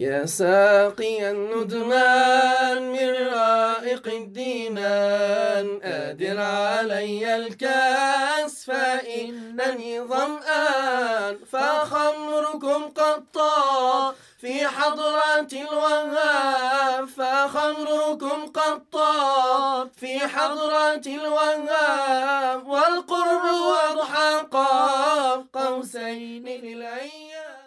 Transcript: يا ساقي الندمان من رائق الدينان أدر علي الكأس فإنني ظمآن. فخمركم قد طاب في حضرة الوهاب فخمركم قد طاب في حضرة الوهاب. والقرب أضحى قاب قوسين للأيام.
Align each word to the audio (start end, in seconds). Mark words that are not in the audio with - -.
يا 0.00 0.26
ساقي 0.26 1.30
الندمان 1.30 2.92
من 2.92 3.08
رائق 3.34 4.06
الدينان 4.06 5.80
أدر 5.82 6.40
علي 6.40 7.36
الكأس 7.36 8.64
فإنني 8.64 10.00
ظمآن. 10.00 11.38
فخمركم 11.52 12.88
قد 12.96 13.24
طاب 13.34 14.14
في 14.40 14.66
حضرة 14.66 15.48
الوهاب 15.52 17.08
فخمركم 17.08 18.46
قد 18.46 18.82
طاب 18.92 19.90
في 19.96 20.18
حضرة 20.18 21.02
الوهاب. 21.06 22.66
والقرب 22.66 23.44
أضحى 23.90 24.46
قاب 24.52 25.46
قوسين 25.52 26.44
للأيام. 26.44 27.59